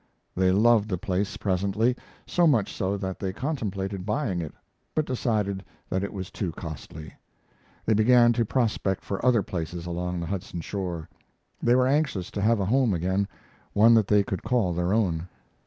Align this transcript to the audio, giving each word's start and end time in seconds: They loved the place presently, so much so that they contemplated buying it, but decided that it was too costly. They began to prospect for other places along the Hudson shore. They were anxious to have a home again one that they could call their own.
They 0.35 0.51
loved 0.51 0.89
the 0.89 0.97
place 0.97 1.37
presently, 1.37 1.95
so 2.25 2.47
much 2.47 2.73
so 2.73 2.97
that 2.97 3.19
they 3.19 3.31
contemplated 3.31 4.03
buying 4.03 4.41
it, 4.41 4.51
but 4.95 5.05
decided 5.05 5.63
that 5.91 6.03
it 6.03 6.11
was 6.11 6.31
too 6.31 6.51
costly. 6.53 7.13
They 7.85 7.93
began 7.93 8.33
to 8.33 8.43
prospect 8.43 9.03
for 9.03 9.23
other 9.23 9.43
places 9.43 9.85
along 9.85 10.19
the 10.19 10.25
Hudson 10.25 10.61
shore. 10.61 11.07
They 11.61 11.75
were 11.75 11.85
anxious 11.85 12.31
to 12.31 12.41
have 12.41 12.59
a 12.59 12.65
home 12.65 12.95
again 12.95 13.27
one 13.73 13.93
that 13.93 14.07
they 14.07 14.23
could 14.23 14.41
call 14.41 14.73
their 14.73 14.91
own. 14.91 15.27